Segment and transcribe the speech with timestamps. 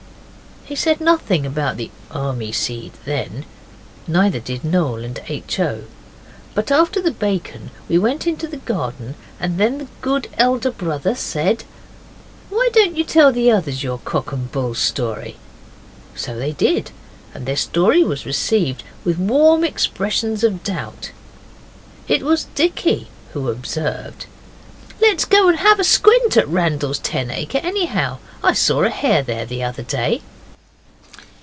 [0.63, 3.43] He said nothing about the army seed then,
[4.07, 5.59] neither did Noel and H.
[5.59, 5.83] O.
[6.55, 11.13] But after the bacon we went into the garden, and then the good elder brother
[11.13, 11.65] said
[12.49, 15.35] 'Why don't you tell the others your cock and bull story?'
[16.15, 16.91] So they did,
[17.33, 21.11] and their story was received with warm expressions of doubt.
[22.07, 24.25] It was Dicky who observed
[25.01, 28.19] 'Let's go and have a squint at Randall's ten acre, anyhow.
[28.41, 30.21] I saw a hare there the other day.